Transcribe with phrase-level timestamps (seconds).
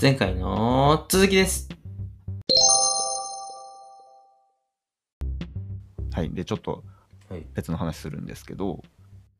[0.00, 1.68] 前回の続きです。
[6.12, 6.30] はい。
[6.30, 6.84] で、ちょっと
[7.28, 7.44] はい。
[7.52, 8.80] 別の話するんですけど、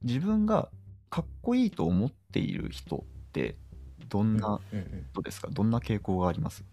[0.02, 0.68] 自分が
[1.10, 3.54] かっこいいと思っている人って、
[4.08, 5.06] どんなうんうん。
[5.12, 5.46] 人ですか？
[5.48, 6.64] どんな傾向があります？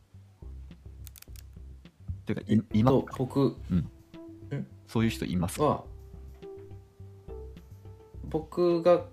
[2.25, 3.55] ていうか、い今、と、僕
[4.87, 5.59] そういう人います？
[5.59, 5.83] かは、
[8.23, 9.05] 僕が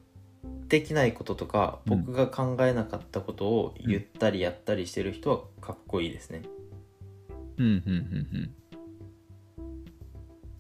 [0.73, 6.45] できないこととか、うん僕が考えなかったことを言ったりやったりしてる人はかっこいいですね。
[7.59, 8.55] うん、うん、
[9.59, 9.71] うん、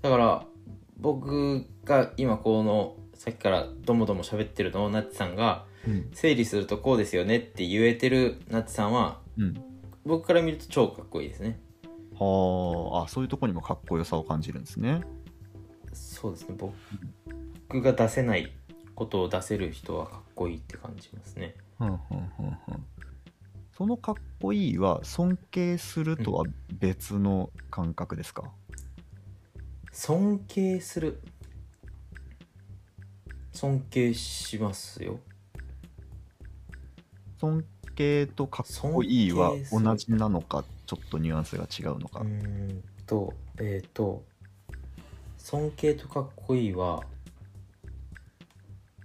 [0.02, 0.44] だから、
[0.98, 6.10] 僕が今この、さっきからどもども喋ってるのをナッチさんがうん。
[6.12, 9.64] 整理するとこうですよねって言えてるナッチさんはうん。
[10.04, 11.58] 僕から見ると超かっこいいですね。
[12.18, 15.00] はあ、あ、そういうところにもかっこよさを感じるんですね。
[15.94, 18.52] そうですね僕が出せない
[18.94, 21.54] ことを出せる人はかっこいいって感じますね。
[21.80, 22.86] うん、うん、うん、うん。
[23.76, 28.44] そのかっこいいは尊敬するとは別の感覚ですか、
[29.90, 31.20] 尊敬する。
[33.52, 35.18] 尊敬しますよ。
[37.40, 37.64] 尊
[37.96, 44.22] 敬とかっこいいは同じなのかちょっとニュアンスが違うのか、うーんとえっ、と
[45.38, 47.02] 尊敬とかっこいいは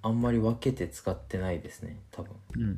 [0.07, 2.31] あんまり分けて使ってないですね多分。
[2.55, 2.75] うんうんうん。
[2.75, 2.77] うん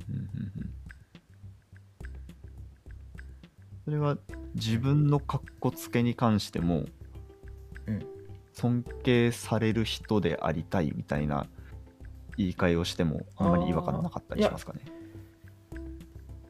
[3.85, 4.19] それは
[4.53, 6.85] 自分のかっこつけに関しても、
[7.87, 8.05] うん。
[8.53, 11.47] 尊敬される人でありたいみたいな
[12.37, 14.81] 言い換えをしてもあんまり違和感なかったりしますかね。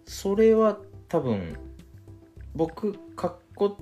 [0.05, 1.55] それは多分
[2.55, 3.77] 僕かっこ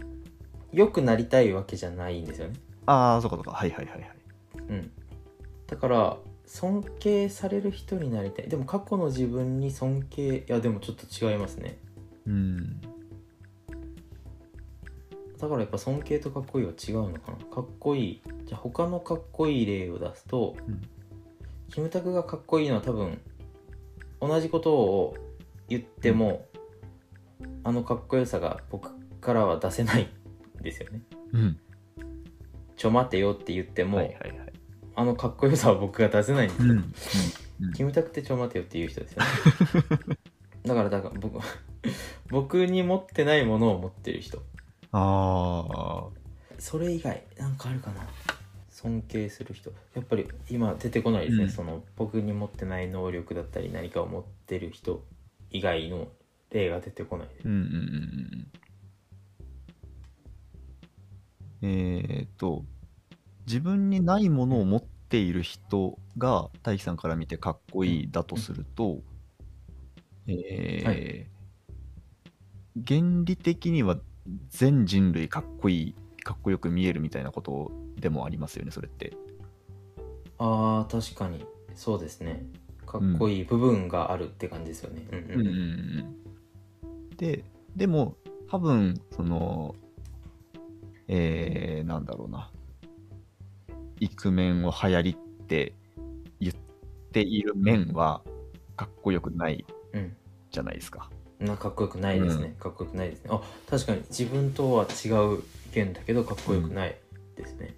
[0.71, 2.53] よくなりたいわけじゃないんですよね。
[2.85, 3.51] ああそうかそうか。
[3.53, 4.11] はいはいはいはい。
[4.69, 4.91] うん、
[5.65, 8.47] だから尊敬される人になりたい。
[8.47, 11.77] でも過去の自分に尊敬いやでもちょっと違いますね。
[12.25, 12.81] うん。
[15.37, 17.37] だからやっぱ尊敬とかっこいいは違うのかな。
[17.53, 18.21] かっこいい。
[18.45, 20.81] じゃあ他のかっこいい例を出すと、うん。
[21.71, 23.19] キムタクがかっこいいのは多分
[24.21, 25.17] 同じことを
[25.67, 26.45] 言っても、
[27.65, 30.09] あのかっこよさが僕からは出せない
[30.59, 31.01] んですよね。
[31.33, 31.59] うん。
[32.77, 34.46] ちょ待てよって言っても、はいはいはい
[34.97, 36.55] あのかっこよさは僕が出せないんで。
[36.55, 36.79] すよ、うん。
[36.79, 36.93] うん。
[37.67, 37.73] うん。
[37.73, 39.27] キムタクってちょ待てよっていう人ですよね。
[40.65, 41.39] だからだから僕
[42.31, 44.41] 僕に持ってないものを持ってる人。
[44.91, 46.07] あ
[46.57, 48.07] それ以外なんかあるかな。
[48.69, 49.71] 尊敬する人。
[49.93, 51.49] やっぱり今出てこないですね、うん。
[51.51, 55.05] その僕に持ってない能力だったり何かを持ってる人
[55.51, 56.07] 以外の
[56.49, 57.35] 例が出てこないで。
[57.45, 58.47] うんうんうん
[61.61, 61.69] うん。
[61.69, 62.65] えっ、と
[63.47, 68.99] 自分にないものを持っている人が大樹さんから見てかっこいいだとすると、
[70.27, 71.27] えーはい。
[72.85, 73.97] 原理的には
[74.49, 79.13] 全人類かっこいいかっこよく見えるみたいなことでもありますよねそれって。
[80.37, 81.45] あー確かに。
[81.73, 82.45] そうですね。
[82.85, 85.07] かっこいい部分があるって感じですよね。
[85.09, 85.19] うん。
[85.19, 87.15] うんうんうん。
[87.15, 87.45] で
[87.77, 88.17] でも
[88.49, 89.73] 多分その
[91.07, 92.51] えー、なんだろうな
[93.99, 95.73] イクメンを流行りって
[96.39, 96.53] 言っ
[97.11, 98.21] ている面は
[98.75, 100.15] かっこよくないうん。
[100.51, 101.09] じゃないですか。
[101.39, 103.29] なかっこよくないですね、かっこよくないですね。
[103.31, 104.01] あ確かに。
[104.09, 106.95] 自分とは違う意見だけどかっこよくない
[107.35, 107.75] ですね、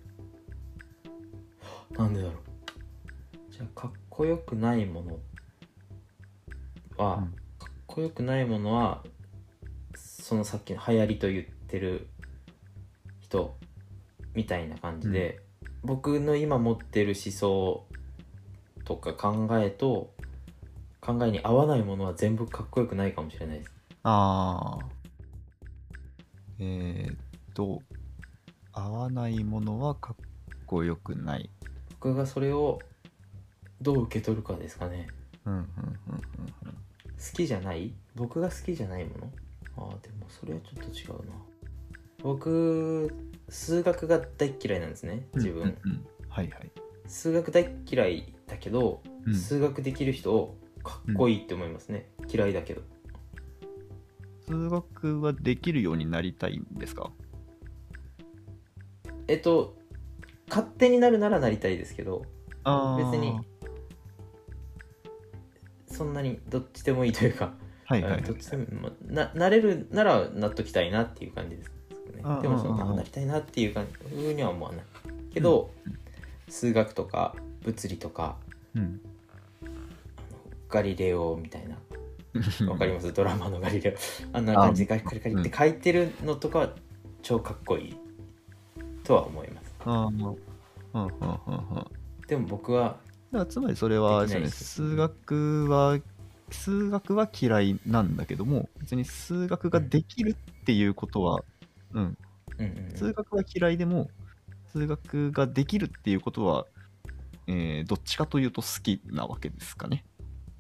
[1.91, 2.33] なんでだろう。
[3.51, 5.19] じゃあかっこよくないもの
[6.97, 7.25] は、うん。
[7.57, 9.03] かっこよくないものは
[9.95, 12.07] そのさっきの流行りと言ってる
[13.19, 13.57] 人
[14.33, 15.41] みたいな感じで、
[15.83, 17.85] 僕の今持ってる思想
[18.85, 20.13] とか考えと
[21.01, 23.71] 考えに合わないものは全部かっこよくないかもしれないです。
[24.03, 24.85] ああ
[26.59, 27.17] えー、っ
[27.53, 27.81] と
[28.73, 30.15] 合わないものはかっ
[30.65, 31.49] こよくない。
[31.99, 32.79] 僕がそれを
[33.81, 35.07] どう受け取るかですかね。
[35.45, 35.65] うんうんうん
[37.17, 37.93] 好きじゃない？
[38.15, 39.31] 僕が好きじゃないもの？
[39.77, 41.33] ああでもそれはちょっと違うな。
[42.23, 43.13] 僕
[43.49, 46.71] 数学が大っ嫌いなんですねうん自分、うんうんはいはい。
[47.07, 49.35] 数学大っ嫌いだけど、うん。
[49.35, 52.81] 数学できる人をかっこいいって思いますね、嫌いだけど。
[54.47, 57.11] 数学はできるようになりたいんですか？
[59.27, 59.77] えっと
[60.47, 62.23] 勝手になるならなりたいですけど
[62.97, 63.39] 別に
[65.85, 67.53] そんなにどっちでもいいというか
[67.85, 71.71] はいはいはいどっちでもまあななれるならなっときたいなっていう感じです
[72.23, 72.29] ね。
[72.29, 74.81] ああでもそのあなりたいなっていう感じふうには思わない
[75.33, 75.71] けど、
[76.47, 78.37] 数学とか物理とか
[78.75, 79.01] うん。
[80.69, 81.77] ガリレオみたいな。
[82.69, 83.11] わかります？
[83.11, 83.97] ドラマのガリレ
[84.33, 84.37] オ。
[84.37, 86.69] あんな感じでカリカリって書いてるのとかは
[87.23, 87.95] 超かっこいい
[89.03, 89.69] とは思います。
[92.27, 92.97] でも僕は
[93.49, 95.99] つまりそれはね数学は
[96.51, 100.31] 数学は嫌いなんだけども別に数学ができる
[100.61, 101.43] っていうことは、
[101.93, 102.17] うん、
[102.57, 104.09] うんうん数学は嫌いでも
[104.71, 106.65] 数学ができるっていうことは、
[107.47, 110.05] えーどっちかというと好きなわけですかね。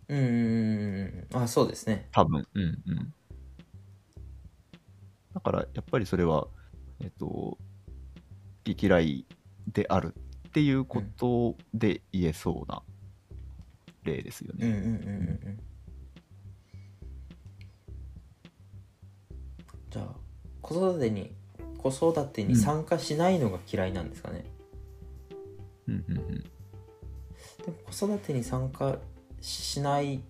[0.07, 1.27] うん。
[1.33, 2.09] あそうですね。
[2.11, 2.47] 多分。
[2.53, 3.13] うんうん。
[5.33, 6.47] だからやっぱりそれは
[7.01, 7.57] えっ、と好
[8.63, 9.25] き嫌い
[9.71, 10.15] である
[10.47, 12.81] っていうことで言えそうな
[14.03, 15.59] 例ですよね、うんうんうんうんうん。
[19.91, 20.18] じゃあ
[20.69, 21.31] 子育てに
[21.79, 24.45] 子育てに参加しないのが嫌いなんですかね、
[25.87, 26.25] うんうんうん。
[26.25, 26.43] で
[27.67, 28.99] も子育てに参加
[29.41, 30.21] しない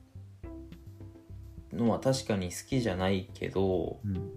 [1.73, 4.31] のは確かに好きじゃないけどうん。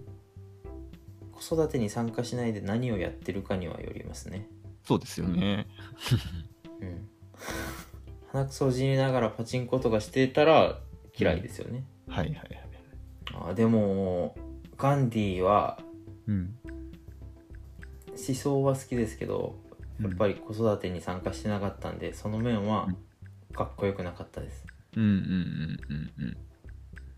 [1.31, 4.47] 子育てに参加しないで何をやってるかにはよりますね。
[4.85, 5.67] そうですよね。
[6.81, 7.09] うん。
[8.31, 10.79] 鼻くそをじりながらパチンコとかしてたら
[11.17, 12.49] 嫌いですよね、はいはいはい。
[13.49, 14.35] あでも
[14.77, 15.79] ガンディは
[16.27, 16.55] うん。
[18.09, 19.55] 思想は好きですけど
[20.01, 22.87] やっぱり子育てに参加してなかったんでその面は
[23.53, 24.65] かっこよくなかったです。
[24.95, 26.37] うんうんうんうんうん。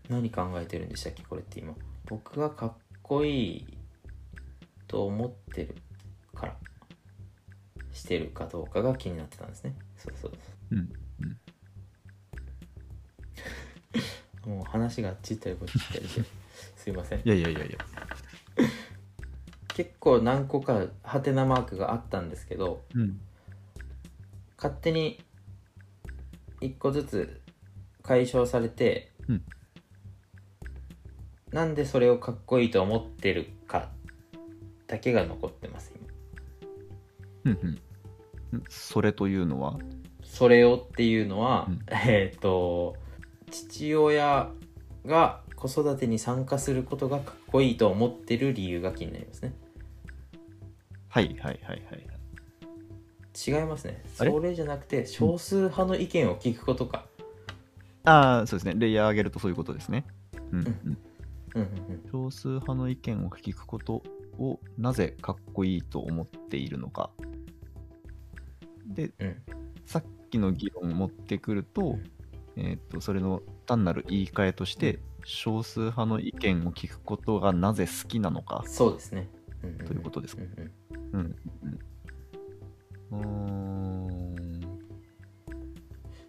[0.08, 1.74] 何考えてるんでしたっけこれって今。
[2.06, 2.72] 僕がかっ
[3.02, 3.66] こいい
[4.86, 5.74] と思ってる
[6.34, 6.56] から
[7.92, 9.74] してるかどうかが気になってたんですね。
[9.96, 10.32] そうそう
[10.70, 10.74] う。
[10.74, 10.88] ん
[14.44, 16.22] そう もう話があっち行ったりこっち行ったりし。
[16.22, 16.28] て
[16.76, 17.20] すいません。
[17.20, 17.78] いやいやいやいや。
[19.76, 23.20] 結構何個かハテナマークがあったんですけどうん。
[24.56, 25.20] 勝手に
[26.62, 27.42] 1個ずつ
[28.02, 29.42] 解消されて、うん。
[31.52, 33.90] なんでそれをかっこいいと思ってるか
[34.86, 35.92] だけが残ってます
[37.44, 37.52] 今。
[37.52, 37.78] うん
[38.52, 38.64] うん。
[38.70, 39.78] それというのは、
[40.22, 41.80] それをっていうのは、うん。
[41.90, 42.96] えっ、と
[43.50, 44.50] 父親
[45.04, 49.52] が子育てに参加することがかっこいいと思ってる理由が気になりますね
[51.16, 52.06] はいはいはいはい。
[53.34, 54.04] 違いますね。
[54.18, 54.30] あれ？
[54.30, 57.06] それじゃなくて少数派の意見を聞くことか、
[58.04, 58.74] ああ、そうですね。
[58.76, 60.04] レイヤー上げるとそういうことですね。
[60.52, 60.66] うんうん。
[61.54, 61.64] うんうんう
[61.94, 64.02] ん、少数派の意見を聞くこと
[64.38, 67.08] をなぜかっこいいと思っているのか。
[68.86, 69.36] で、うん。
[69.86, 71.98] さっきの議論を持ってくると、
[72.56, 78.64] えーっと、それの単なる言い換えとして、少数派の意見を聞くことがなぜ好きなのか。
[78.66, 79.30] そうですね、
[79.62, 79.86] うんうんうん。
[79.86, 80.42] ということですか？
[80.42, 80.72] うんうん
[81.12, 81.36] うん
[83.10, 83.20] うん。
[83.20, 84.80] うーん。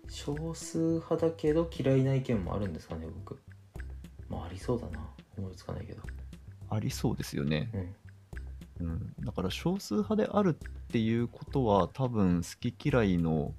[0.08, 3.40] 少数派だけど嫌いな意見もあるんですかね僕
[4.30, 5.00] まあありそうだな
[5.38, 6.02] 思いつかないけど
[6.70, 7.70] ありそうですよね。
[7.74, 7.96] うん
[8.80, 9.14] うん。
[9.22, 13.54] だから少数派であるっていうことは多分好き嫌いの、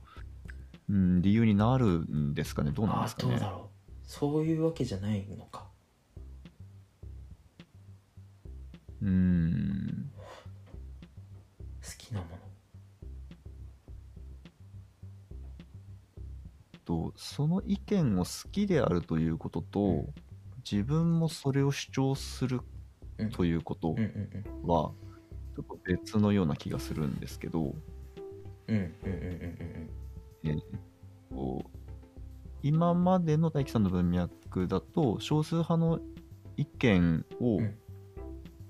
[0.88, 2.70] うん、理由になるんですかね。
[2.70, 3.30] どうなんああですかね。
[3.32, 3.68] どうだろう
[4.04, 5.66] そういうわけじゃないのか
[9.02, 9.97] うーん。
[12.14, 12.49] なもの
[16.88, 20.14] とその意見を好きであるということと、うん。
[20.71, 22.61] 自分もそれを主張する
[23.18, 27.75] うんということは、ちょっと別のような気がするんですけど、
[32.62, 36.00] 今までの大樹さんの文脈だと少数派の
[36.56, 37.78] 意見を、うん。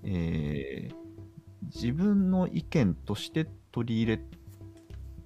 [0.05, 1.08] えー
[1.75, 4.23] 自分の意見として取り入れ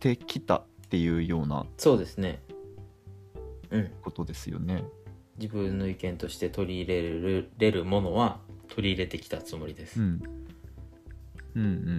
[0.01, 2.43] てきたっていうようなそうですね
[3.71, 4.85] うんことですよね。
[5.39, 10.23] 自分の意見として取り入れるれるものは取り入れてきたつもりです、うん。
[11.55, 11.93] うんうんうんう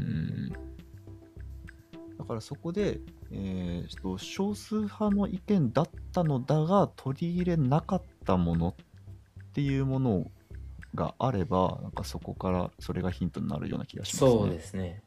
[2.13, 2.17] ん。
[2.17, 2.99] だからそこで、
[3.31, 10.31] えーと少数派の意見だったのだが取り入れなかったものっていうもの
[10.95, 14.31] があればなんかそこからそれがヒントになるような気がしますね。
[14.31, 15.03] そうですね。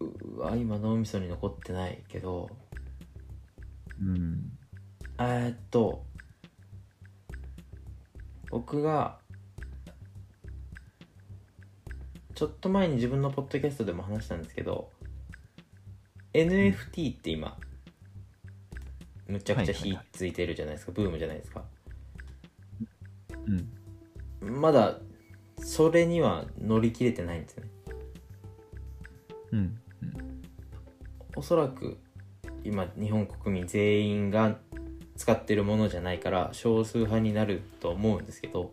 [0.00, 2.48] うわ今脳みそに残ってないけど。
[4.00, 4.52] うん。
[5.18, 6.04] えーっと
[8.50, 9.18] 僕が
[12.34, 14.90] ちょっと前に自分のポッドキャストでも話したんですけど
[16.32, 17.58] NFT って今
[19.26, 21.64] むちゃくちゃ火ついてるじゃないですか、ブームじゃないですか
[24.42, 24.60] うん。
[24.60, 24.98] まだ
[25.58, 27.70] それには乗り切れてないんですよね
[29.52, 29.58] うん。
[29.58, 29.78] うん。
[31.36, 31.98] おそらく
[32.64, 34.58] 今日本国民全員が
[35.16, 38.70] 使ってるものじゃないから少数派になると思うんですけど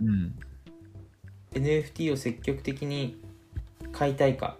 [0.00, 0.34] うん
[1.52, 3.20] NFT を積極的に
[3.92, 4.56] 買いたいか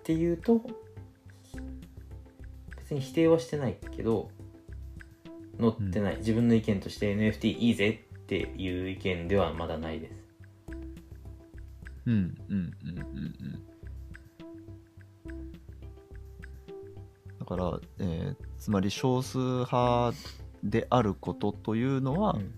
[0.00, 0.60] っていうと
[2.76, 4.30] 別に否定はしてないけど
[5.60, 10.14] 載ってない、自分の意見として NFT いいぜっていう意見ではまだないです。
[12.06, 12.14] うん
[12.48, 12.56] うんうんうん。
[12.56, 13.62] うん
[17.38, 20.12] だから、えーつまり少数派
[20.64, 22.54] であることというのは、うん。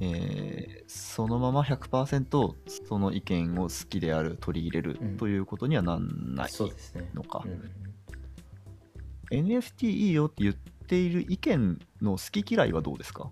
[0.00, 2.54] えーそのまま100%
[2.86, 7.10] その意見を好きである取り入れるうんということにはなんないそうですね。
[7.14, 7.70] のか、うん
[9.32, 10.54] NFT いいよって言っ
[10.92, 13.30] ている意見の好き嫌いはどうですか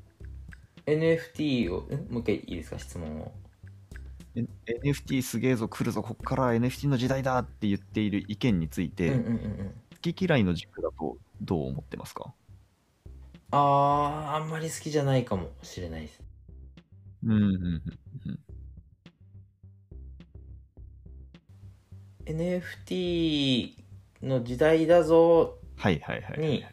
[0.87, 2.79] ？NFT をんもう一回いいですか？
[2.79, 3.33] 質問を。
[4.35, 9.75] NFT すげえぞ来るぞこっから NFT の時代だって言っている意見について、うんうんうんうん。
[10.02, 12.33] 好き嫌いの軸だとどう思ってますか？
[13.50, 16.23] あーあんまり好きじゃないかもしれないです。
[17.25, 17.83] うんうん
[18.26, 18.40] うん
[22.25, 23.75] NFT
[24.23, 26.69] の時代だぞはいはいはいはいに好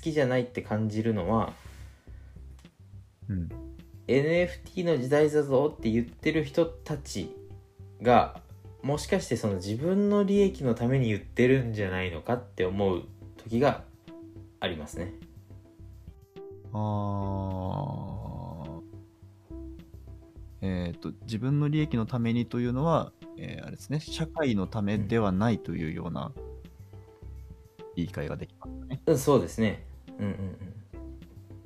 [0.00, 1.52] きじゃないって感じるのは
[3.28, 3.48] うん。
[4.06, 7.34] NFT の時代だぞって言ってる人たち
[8.00, 8.40] が
[8.82, 13.02] もしかしてその自分の利益のために言ってるんじゃないのかって思う
[13.36, 13.82] 時が
[14.60, 15.12] ありますね。
[16.72, 18.46] あー。
[20.62, 23.98] えっ、と自分の利益のためにというのは、えーあれですね。
[24.00, 26.45] 社会のためではないというような言
[28.04, 29.02] い換えができますね。
[29.06, 29.86] うんそうですね。
[30.18, 30.32] うんうん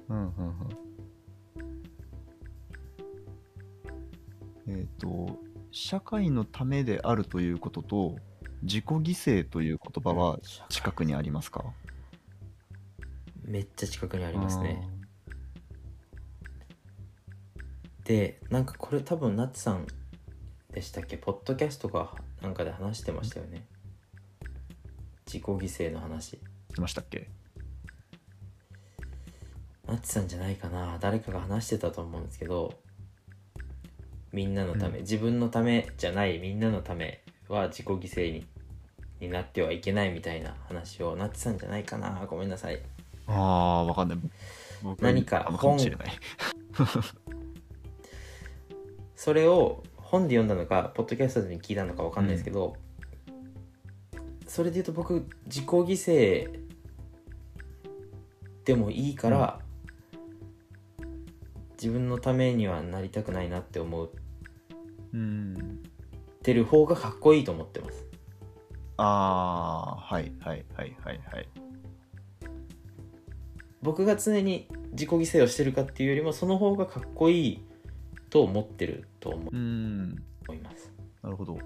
[0.08, 0.16] うん。
[0.16, 0.58] うんうん
[4.66, 4.78] うん。
[4.78, 5.38] えっ、と
[5.72, 8.16] 社会のためであるということと
[8.62, 11.64] 自己犠牲という言葉は近くにありますか？
[13.42, 14.88] めっちゃ近くにあありますね。
[18.04, 19.86] でなんかこれ多分ナッツさん
[20.72, 21.16] でしたっけ？
[21.16, 23.66] ポッドキャストかなんかで話してましたよね
[25.32, 26.30] 自己犠牲の話。
[26.30, 26.40] し
[26.80, 27.28] ましたっけ？
[29.86, 30.98] ナッツさんじゃないかな。
[31.00, 32.74] 誰かが話してたと思うんですけど
[34.32, 35.02] みんなのため、うん。
[35.02, 38.44] 自分のためじゃないみんなのためは自己犠牲に
[39.20, 42.26] になってはいけないみたいな話をナッツさんじゃないかな。
[42.28, 42.80] ごめんなさい。
[43.28, 44.18] ああわかんない。
[44.82, 46.08] 僕何かあのかもしれない。
[49.14, 52.74] それを本で読んだのかポッドキャストで聞いたのか分かんないですけど、
[54.50, 56.58] それで言うと僕自己犠牲
[58.64, 59.60] でもいいから、
[61.80, 64.10] 自分のためにはなりたくないなって思っ
[65.14, 65.80] うん。
[66.42, 68.08] てる方がかっこいいと思ってます。
[68.96, 71.48] ああはいはいはいはいはい。
[73.82, 77.64] 僕が常に自己犠牲をしてるかっていうよりもその方がかっこいい
[78.30, 80.16] と思ってると思うん。
[80.52, 80.92] います。
[81.22, 81.56] なるほど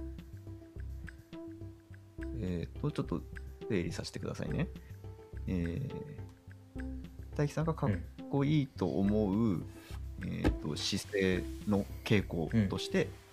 [2.45, 3.21] えっ、とちょっと
[3.69, 4.69] 整理させてくださいね。
[5.47, 6.83] えー、
[7.37, 7.91] 大樹さんがかっ
[8.31, 9.63] こいいと思う、
[10.27, 13.25] えー、と姿勢の傾向として、えー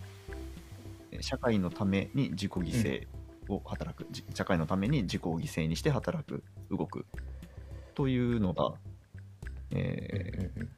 [1.19, 3.07] 社会のために自己犠牲
[3.53, 7.05] を働く、じ社会のために自己を犠牲にして働く動く
[7.93, 8.73] というのが、
[9.71, 10.69] えうんうんうん。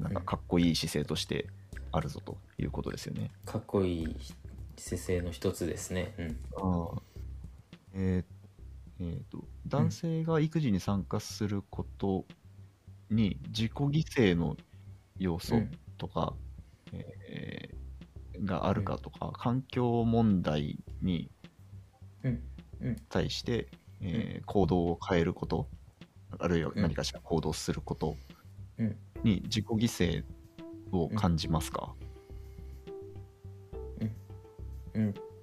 [0.00, 1.48] ーなんかかっこいい姿勢として
[1.92, 3.30] あるぞということですよね。
[3.46, 4.16] かっこいい
[4.76, 6.14] 姿勢の一つですね。
[6.18, 6.36] うん。
[6.56, 7.02] ああ
[7.92, 8.24] えー
[9.00, 12.26] えーと男性が育児に参加すること
[13.10, 14.56] に自己犠牲の
[15.18, 15.70] 要素うん。
[15.96, 16.34] とか、
[16.92, 21.30] えーがあるかとか、環境問題に
[22.24, 22.42] うん。
[22.80, 22.96] うん。
[23.08, 23.68] 対して、
[24.00, 25.68] えー行動を変えること
[26.38, 28.16] あるいは何かしら行動すること
[28.78, 28.96] うん。
[29.22, 30.24] に自己犠牲
[30.92, 32.13] を感じますか、うん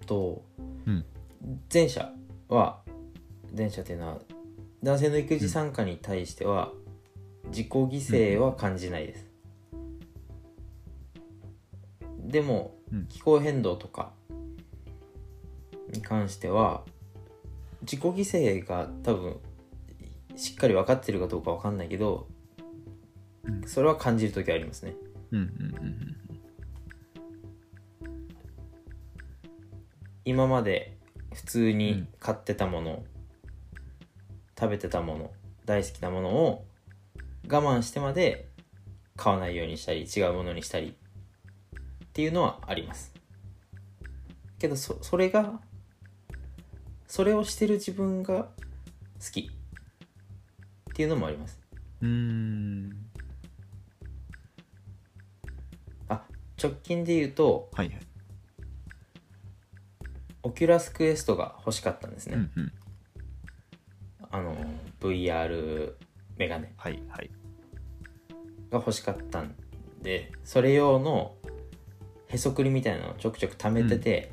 [0.06, 0.44] と、
[0.86, 1.06] うん。
[1.74, 2.14] 前者
[2.50, 2.82] は
[3.56, 4.20] 前者っていうのは
[4.84, 6.72] 男性の育児参加に対しては
[7.48, 9.28] 自己犠牲は感じないです、
[12.20, 13.06] でもうん。
[13.08, 14.12] 気候変動とか
[15.90, 16.84] に関しては
[17.82, 19.38] 自己犠牲が多分
[20.36, 22.28] しっかり分かってるかどうか分かんないけど
[23.44, 23.64] うん。
[23.68, 24.96] それは感じる時はありますね。
[25.32, 26.11] うんうんうん
[30.32, 30.98] 今まで
[31.34, 32.08] 普通うにん。
[32.22, 33.04] 買ってたもの、
[34.58, 35.32] 食べてたもの
[35.66, 36.66] 大好きなものを
[37.50, 38.48] 我慢してまで
[39.18, 40.96] 買わないようにしたり違うものにしたり
[42.06, 43.14] っていうのはあります。
[44.58, 45.60] けどそそれが
[47.08, 51.60] それをしてる自分が好きっていうのもあります。
[52.02, 52.92] うーん。
[56.08, 56.24] あ
[56.58, 58.00] 直近で言うとはいはい
[60.44, 62.72] Oculus Quest が欲しかったんですね、うんうん。
[64.30, 64.56] あの
[65.00, 65.94] VR
[66.38, 66.74] メガネ。
[66.78, 67.30] はいはい。
[68.72, 69.54] が欲しかったん
[70.02, 71.36] でそれ用の
[72.28, 74.32] へそくりみたいなのをちょくちょく貯めてて、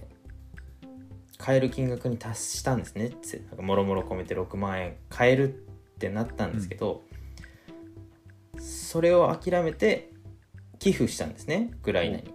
[1.37, 3.11] 買える金額に達したんですね。
[3.23, 7.03] つなんかもろもろ込めて6万円買えるってなったんですけど、
[8.59, 10.13] それを諦めて
[10.79, 11.71] 寄付したんですね。
[11.75, 12.33] ウクライナに。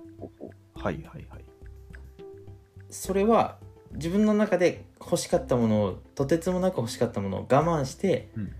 [0.75, 1.42] はいはいはい
[2.93, 3.57] それは
[3.93, 7.45] 自分の中で欲しかったものをとてつもなく欲しかったものを我
[7.81, 8.51] 慢して、うん。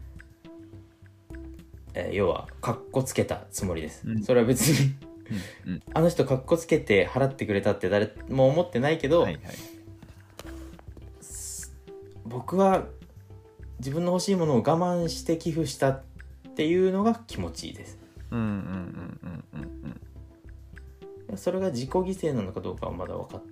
[1.94, 4.24] えー要はかっこつけたつもりです、うん。
[4.24, 4.96] それは別に。
[5.66, 9.42] うんあの人かっこつけて払ってくれたって誰も思ってないけど、はいはい。
[12.26, 12.86] 僕は
[13.80, 16.02] 自分の欲しいものを我慢して寄付したっ
[16.56, 18.00] ていうのが気持ちいいです。
[18.32, 18.54] うんうんうん
[19.54, 20.02] うんうん
[21.30, 21.38] うん。
[21.38, 23.44] それが自己犠牲なのかどうかはまだ分かっ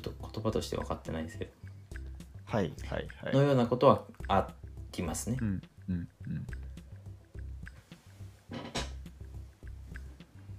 [0.00, 1.50] ちょっと言葉として分かってないですけど、
[2.44, 3.34] はいはいはい。
[3.34, 4.48] のようなことはあ
[4.96, 5.36] りますね。
[5.40, 6.08] うんうん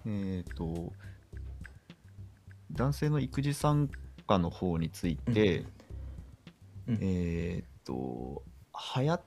[0.06, 0.38] うん。
[0.38, 0.94] えっ、と
[2.72, 3.90] 男性の育児参
[4.28, 5.66] 加の方について、
[6.88, 8.44] うんえっ、と
[8.96, 9.22] 流行っ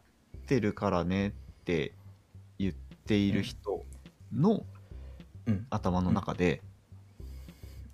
[0.46, 1.30] てるからねっ
[1.64, 1.94] て
[2.58, 2.74] 言っ
[3.06, 3.84] ている人
[4.32, 4.64] の
[5.46, 5.66] うん。
[5.68, 6.73] 頭の中でうん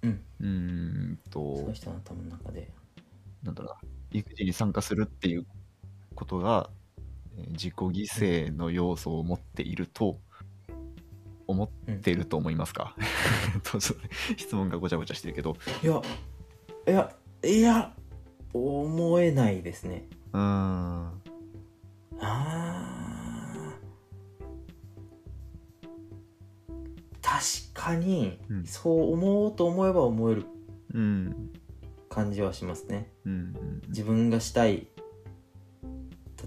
[0.02, 1.59] うーんと。
[1.59, 2.73] その人の頭の中で。
[3.42, 5.47] なんだろうな育児に参加するっていう
[6.14, 6.69] ことが
[7.37, 10.19] えー自己犠牲の要素を持っていると
[11.47, 11.69] 思っ
[12.00, 13.80] ていると思いますか、う
[14.37, 15.57] 質問がごちゃごちゃしてるけど。
[15.83, 16.02] いや
[16.87, 17.97] いやいや
[18.52, 20.09] 思えないですね。
[20.33, 20.42] うーん。
[20.42, 22.91] あー。
[27.23, 28.66] 確かにうん。
[28.66, 30.45] そう思おうと思えば思える
[30.93, 31.50] うん
[32.10, 33.10] 感じはしますね。
[33.88, 34.88] 自分がしたい。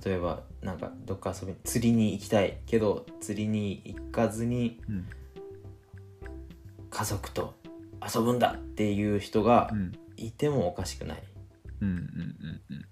[0.05, 5.07] 例えばなんかどっか遊び釣りに行きたいけど釣りに行かずにうん。
[6.89, 7.55] 家族と
[8.15, 9.91] 遊ぶんだっていう人がうん。
[10.17, 11.23] いてもおかしくない、
[11.81, 12.85] うんうんうんうん。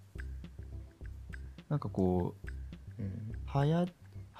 [1.70, 2.36] なんかこ
[2.98, 3.32] ううん。
[3.46, 3.86] はや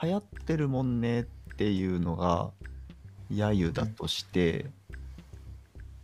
[0.02, 1.24] 流行ってるもんねっ
[1.58, 2.52] ていうのが
[3.32, 4.66] 揶揄だとして、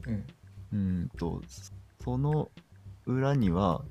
[0.06, 0.26] うん。
[0.74, 1.42] うんと
[2.04, 2.50] その
[3.06, 3.84] 裏には、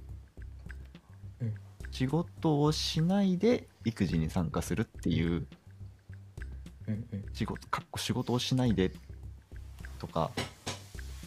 [1.40, 1.54] うん。
[1.90, 5.46] 仕事をしないで育児に参加するっていう
[6.88, 7.24] うんうん。
[7.32, 8.92] 仕事かっこ仕事をしないで
[9.98, 10.30] とか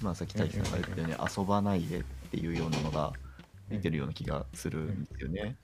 [0.02, 3.14] まあさっき大輝さんが言ったように遊ばないでっていうようなのが
[3.70, 5.56] 出てるような気がするんですよね。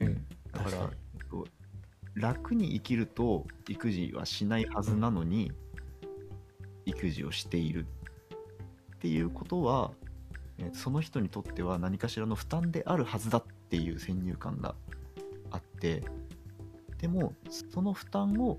[0.00, 0.26] うん。
[0.52, 0.90] だから
[2.18, 5.52] 楽に生きると育児はしないはずなのに、
[6.84, 7.86] 育児をしている
[8.96, 9.92] っていうことは、
[10.58, 14.74] えーその人にとっては何かしらの負担であるはずだっていう先入観が
[15.50, 16.02] あって
[16.98, 17.32] でも
[17.70, 18.58] その負担を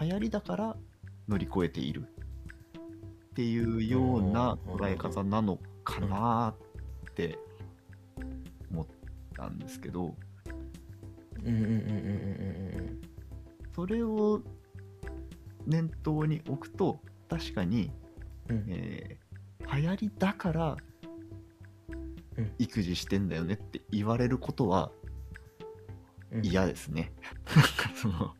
[0.00, 0.76] 流行りだから
[1.28, 2.08] 乗り越えている
[3.30, 6.54] っていうような捉え方なのかな
[7.10, 7.38] って
[8.72, 8.86] 思っ
[9.36, 10.16] たんですけど。
[11.44, 11.54] うん。
[11.54, 11.64] うん。
[11.64, 11.68] うん。
[11.70, 12.74] うん。
[12.74, 12.74] うん。
[12.74, 12.79] うん
[13.80, 14.42] それを
[15.66, 17.90] 念頭に置くと確かに、
[18.50, 18.56] うん。
[18.56, 19.20] うんえー
[19.72, 20.76] 流行りだから
[22.36, 22.52] うん。
[22.58, 24.90] 育児してんだよねって言われることは
[26.30, 26.44] うん。
[26.44, 27.12] 嫌ですね。
[27.56, 27.64] なん。
[27.64, 28.34] かその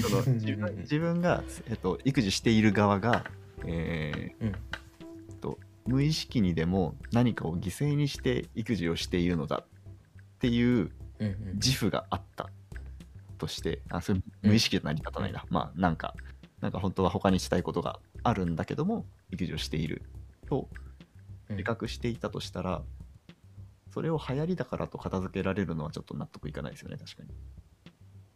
[0.00, 3.24] その自分自分が、えっと、育児している側が、
[3.64, 4.54] えーうん。
[5.40, 10.92] と無意識にでも何かを犠牲にして育児をしているのだっていう
[11.54, 12.50] 自負があった
[13.36, 16.14] としてあそれ無意識で成り立たないな、まあなんか
[16.60, 20.02] なんか本当は他にしたいことがあるんだけども育児をしている
[20.48, 20.68] と
[21.48, 21.56] うん。
[21.56, 22.82] 自覚していたとしたら、
[23.92, 27.28] それを流行りだからと片付けられるのはちょっと納得いかないですよね確かに。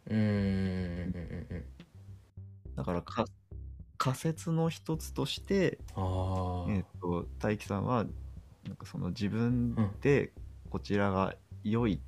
[0.09, 1.65] うんうんうんうん
[2.75, 3.25] だからか
[3.97, 5.77] 仮説の一つとして、
[6.69, 8.05] えっと大樹さんは
[8.65, 10.31] なんかその自分で
[10.69, 12.01] こちらが良い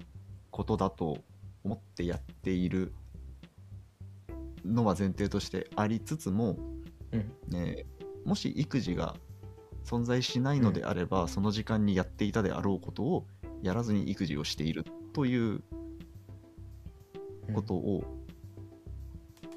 [0.50, 1.18] ことだと
[1.64, 2.94] 思ってやっている
[4.66, 6.58] のは前提としてありつつも、
[7.12, 7.32] うん。
[7.50, 7.86] ね、
[8.26, 9.16] もし育児が
[9.84, 13.28] 存在しないのであれば、その時間にやっていたであろうことを
[13.62, 15.62] やらずに育児をしているという
[17.54, 18.04] ことを、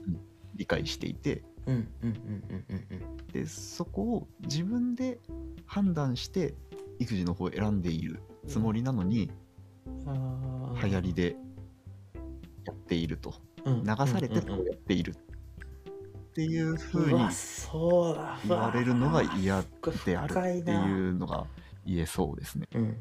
[0.07, 0.21] うん。
[0.55, 1.75] 理解していてうん。
[1.75, 1.89] うん。
[2.03, 2.15] うん。
[2.49, 2.65] うん。
[2.69, 2.87] うん。
[2.91, 3.27] うん。
[3.29, 5.19] でそこを自分で
[5.67, 6.55] 判断して
[6.99, 7.83] 育児の方を選ん。
[7.83, 9.31] でいるつもりなのに、
[10.07, 11.37] あー流行りで
[12.67, 15.15] やっていると、うん、流されてこうやっているっ
[16.35, 17.19] ていうふうに
[18.47, 19.65] 言われるのが嫌
[20.05, 21.47] であるっていうのが
[21.87, 22.69] 言えそうですね。
[22.75, 22.97] うん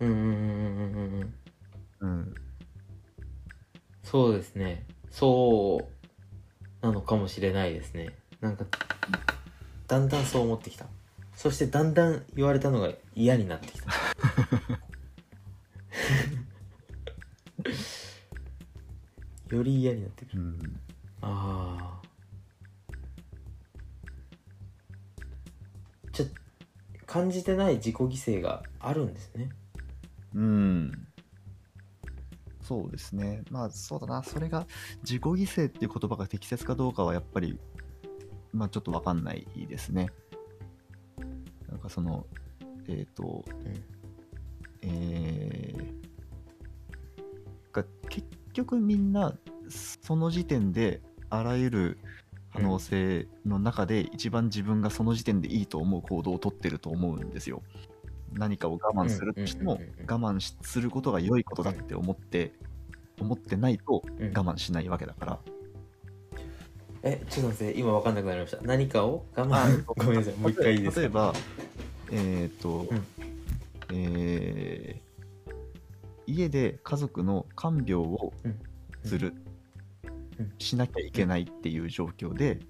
[0.00, 1.34] うんうん。
[2.00, 2.34] うん。
[4.02, 4.84] そうですね。
[5.10, 5.80] そ
[6.82, 8.16] うなのかもしれないですね。
[8.40, 8.64] なんか
[9.86, 10.86] だんだんそう思ってきた。
[11.36, 13.90] そしてだんだん言われたのが嫌になってきた。
[19.56, 20.42] より嫌になってくる。
[20.42, 20.80] うん。
[21.20, 22.02] ああ
[26.12, 26.26] じゃ
[27.06, 29.50] 感じてない自己犠牲があるんですね。
[30.34, 31.06] うん。
[32.62, 33.42] そうですね。
[33.50, 34.66] まあそうだな、それが
[35.02, 37.58] 自己犠牲っていう言葉が適切かどうかはやっぱり、
[38.52, 40.08] まあちょっとわかんないですね。
[41.68, 42.26] なんかその、
[42.88, 43.84] えっ、と、うん。
[44.82, 46.02] えー
[47.72, 49.34] が結局みんな
[50.02, 51.98] その時点であらゆる
[52.52, 57.62] 可能性の中で一番自分がその時点でいいと思う行動をとってると思うんですよ。
[58.34, 62.52] 何かを我慢するとしても我慢しすることが良いことだって思って
[63.20, 64.26] 思ってないとうん。
[64.36, 65.38] 我慢しないわけだから。
[67.02, 68.62] えちょっと待って今分かんなくなりました。
[68.62, 69.84] 何かを我慢。
[69.84, 70.34] ごめんなさい。
[70.34, 71.00] もう一回いいですか？
[71.00, 71.34] 例えば、
[72.10, 73.02] えっ、と、うん。
[73.94, 75.11] えー
[76.26, 78.58] 家で家族の看病をうん。
[79.04, 79.34] する、
[80.38, 80.52] うん。
[80.58, 82.60] しなきゃいけないっていう状況で、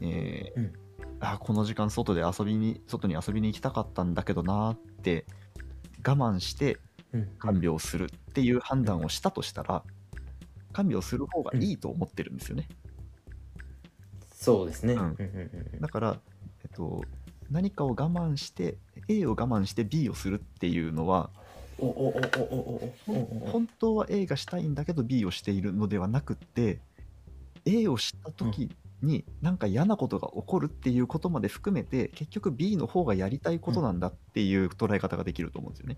[0.00, 0.72] えーうん。
[1.20, 5.26] あこの時間外で遊びに外に遊びに行きたかったんだけどなーって
[6.06, 6.78] 我慢して
[7.12, 7.28] うん。
[7.38, 9.82] 看病をするっていう判断をしたとしたら
[10.72, 12.68] 看病する方がいいと思ってるんですよね。
[14.32, 15.16] そうですね、うん。
[15.80, 16.20] だから、
[16.64, 17.02] えっと、
[17.50, 21.30] 何かを我慢して A を我慢して B をするっていうのは
[21.80, 26.80] 本当は A がしたいんだけど B をしているのではなくて
[27.64, 28.70] A をした時
[29.02, 35.96] になんか嫌なことが起こるっていうことまで含めて結局 B の方がやりたいことなんだっていう捉え方ができると思うんですよね。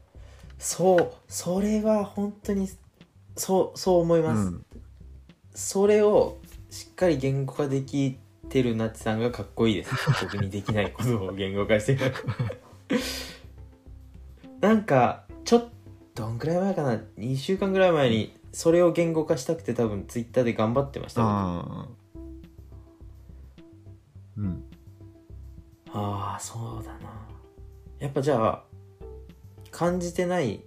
[0.59, 2.69] そうそれは本当に
[3.37, 4.67] そうそう思います、うん、
[5.55, 6.39] それを
[6.71, 8.19] しっかり言語化でき
[8.49, 9.91] てるなちさんがかっこいいです
[10.23, 11.99] 僕にできないことを言語化して
[14.61, 15.69] なんかちょっ
[16.15, 21.23] どんくらい前かな？2週間ぐらい前にそれを言語化したくて多分ツイッターで頑張ってました。
[21.23, 24.41] 僕あー。
[24.43, 24.65] うん。
[25.93, 27.29] ああそうだな。
[27.99, 28.65] やっぱじゃあ
[29.71, 30.63] 感じてない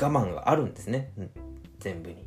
[0.00, 1.30] 我慢があるんですね、うん、
[1.78, 2.26] 全部に。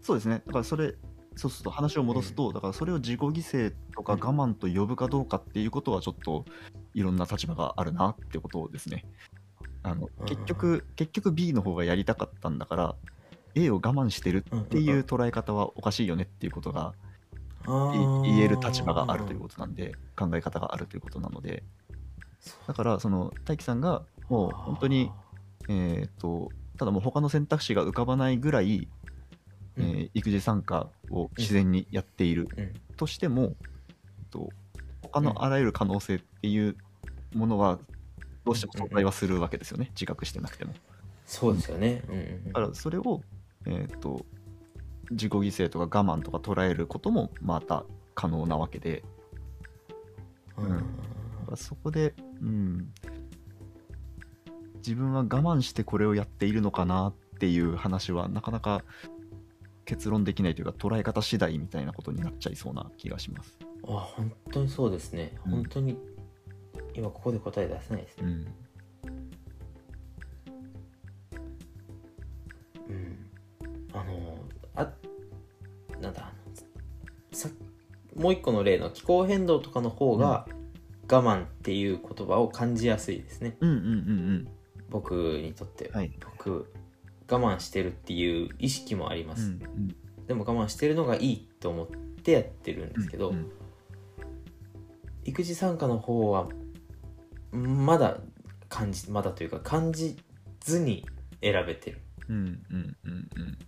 [0.00, 0.42] そうですね。
[0.46, 0.94] だからそれ
[1.36, 6.44] そうすると話を戻すと、だからそれを自己犠牲とか我慢と呼ぶかどうかっていうことはちょっと
[6.94, 9.04] いろんな立場があるなってことですね。
[9.82, 10.26] あのうん。
[10.26, 12.94] 結局結局 B の方がやりたかったんだから
[13.54, 16.94] A を我慢してるっていう捉え方はおかしいよねっていうことが
[17.66, 21.62] 言える立場があるということなんで考え方があるということなので。
[22.66, 25.12] だからその大樹さんがもう本当に
[25.68, 28.88] えー、とただもう他の選択肢が浮かばないぐらい、
[29.76, 29.84] うん。
[29.84, 32.72] えー育児参加を自然にやっているうん。
[32.96, 33.54] としても、
[34.30, 34.50] と
[35.02, 36.76] 他のあらゆる可能性っていう
[37.34, 37.78] ものは
[38.44, 40.74] どうしても存在はするわけですよね、自覚してなくても。
[41.26, 42.02] そうですよね。
[42.08, 43.22] うんうんだからそれを、
[43.66, 44.24] えー、と
[45.10, 49.04] 自己犠牲とか我慢とか捉えることもまた可能なわけで。
[50.56, 52.92] うんだからそこで、うん、
[54.76, 58.84] 自分は我慢してこれをやっているのかなっていう話はなかなか
[59.84, 63.58] 結論できないというか捉え方次第みたいなことになっちゃいそうな気がします。
[63.84, 65.52] あ本当にそうですね、うん。
[65.52, 65.96] 本当に
[66.94, 68.24] 今ここで答え出せないですね。
[68.24, 68.30] うん。
[72.88, 73.30] うん。
[73.94, 74.38] あの
[74.74, 74.92] あ
[76.00, 76.52] なんだあの
[77.32, 77.48] さ
[78.14, 80.46] もう一個の例の気候変動とかの方が
[81.10, 83.56] 我慢っていう言葉を感じやすいですね。
[83.60, 84.48] うんうんうん
[84.90, 86.02] 僕にとって、は。
[86.02, 86.12] い。
[86.20, 86.70] 僕
[87.30, 89.96] 我慢してるっていう意識もありまうんす、うん。
[90.26, 91.86] でも我慢してるのがいいと思っ
[92.22, 93.50] てやってるんですけど、うん。
[95.24, 96.48] 育児参加の方は
[97.52, 98.18] まだ
[98.68, 100.16] 感じまだというか感じ
[100.60, 101.06] ずに
[101.42, 102.96] 選べてる、うんうん。
[103.04, 103.58] うんうん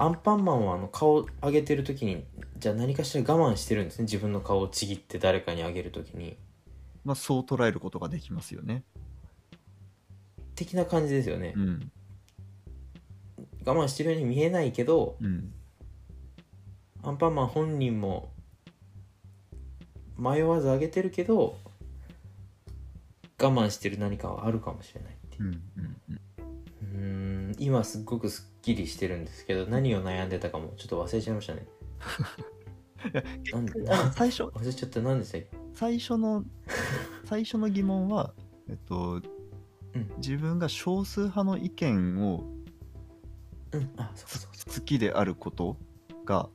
[0.00, 2.24] アンパンマンはあの顔上げてる時に
[2.58, 4.04] じゃあ何かしら我慢してるんですね。
[4.04, 6.38] 自分の顔をちぎって誰かにあげる時に。
[7.04, 8.84] まあそう捉えることができますよね。
[10.54, 11.92] 的な感じですよね、うん。
[13.64, 15.52] 我慢してるように見えないけどうん。
[17.02, 18.32] アンパンマン本人も
[20.18, 21.56] 迷わずあげてるけど
[23.40, 25.44] 我慢してる何かはあるかもしれないっていう。
[25.44, 26.20] うんうんうん。
[26.80, 31.66] うーん今すっごくすっきりしてるんですけど何を悩んでたかもちょっと忘れちゃいましたね。
[33.52, 33.72] なんで
[34.12, 35.50] 最初 忘れちゃった何でしたっけ？
[35.74, 36.44] 最初の
[37.24, 38.34] 最初の疑問は、
[38.68, 39.22] えっと
[39.94, 40.10] うん。
[40.18, 42.44] 自分が少数派の意見を
[43.72, 43.90] うん。
[43.96, 45.76] あそこそこそこ好きであること
[46.24, 46.48] が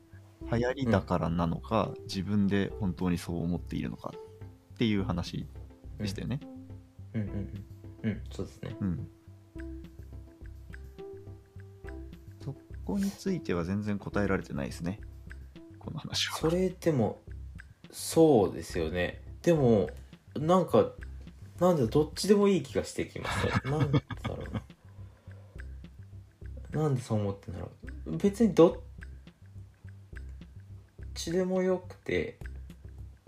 [0.52, 4.12] 流行りだからなのか、自分で本当にそう思っているのか
[4.74, 5.46] っていう話
[5.98, 6.40] でしたよね。
[7.14, 7.64] うんうんうん
[8.02, 9.08] うんそうですねうん。
[12.44, 12.54] そ
[12.84, 15.00] こについては全然答えられてないですね。
[15.78, 16.36] この話は。
[16.36, 17.20] それでも
[17.94, 19.88] そうですよねでも
[20.34, 20.90] なんか
[21.60, 24.36] なんでどっちでもいい気がしてきました なんだろ
[26.74, 27.70] うななんでそう思ってんだろ
[28.06, 28.76] う別にどっ
[31.14, 32.38] ちでもよくて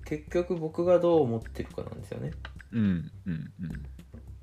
[0.05, 2.33] 結局僕がどう思ってるかなんですよね。
[2.73, 3.53] うんうん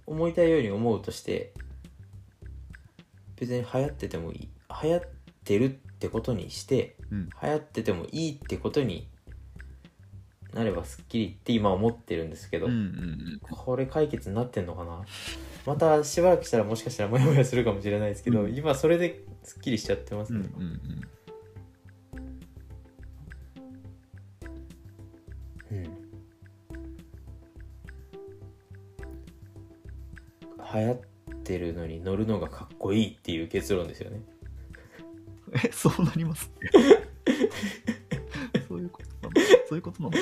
[0.06, 1.54] 思いたいように思うとして
[3.38, 4.50] 別に流行っててもいい。
[4.84, 5.02] 流行っ
[5.46, 7.30] てるってことにしてうん。
[7.42, 9.08] 流行っててもいいってことに
[10.54, 13.40] なればすっきりって今思ってるんですけど、うんうんうん。
[13.50, 15.02] これ解決になってんのかな？
[15.66, 18.56] またしばらくしたらもしかしたらモヤモヤするかもしれないですけど、うん。
[18.56, 21.08] 今それですっきりしちゃってますね、うんうんうんうん
[30.74, 30.98] 流行っ
[31.44, 34.22] てるのに乗るのがかっこいいっていう結論ですよね。
[35.66, 36.52] え、そうなります？
[38.68, 39.48] そういうことなの？
[39.70, 40.20] そういうことなのか？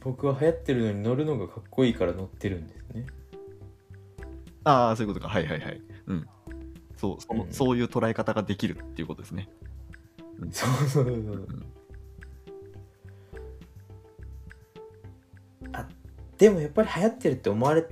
[0.00, 3.06] 僕は流行ってるのに乗るのがかっこいいから乗ってるんですね。
[4.64, 5.32] ああ、そういうことか。
[5.32, 5.80] はいはいはい。
[6.06, 6.28] うん。
[6.96, 7.52] そう、そうん。
[7.52, 9.48] そういう捉え方ができるっていうことですね。
[10.52, 11.14] そうそうそうそう。
[11.14, 11.66] うん
[16.38, 17.86] でもやっぱり流行ってるって思われ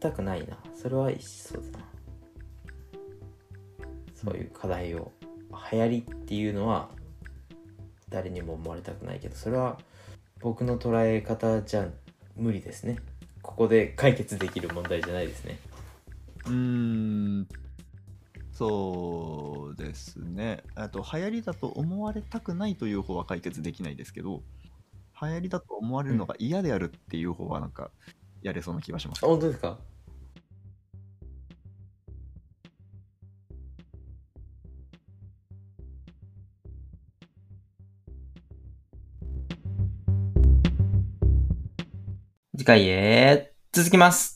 [0.00, 0.58] たくないな。
[0.74, 1.84] それは一緒だな。
[4.14, 5.12] そういう課題を。
[5.72, 6.90] 流行りっていうのは
[8.08, 9.78] 誰にも思われたくないけどそれは
[10.40, 11.88] 僕の捉え方じゃ
[12.36, 12.98] 無理ですね。
[13.42, 15.58] ここで解決できる問題じゃないですね。
[16.46, 17.48] うん、
[18.52, 20.62] そうですね。
[20.74, 24.42] あと、流行りだと思われたくないという方は解決できないですけど、
[25.22, 27.90] 流行りだと思われるのが嫌であるっていう方は、なんか、
[28.42, 29.24] やれそうな気がします。
[29.24, 29.28] あ。
[29.28, 29.78] 本当ですか？
[42.56, 44.35] 次回へ続きます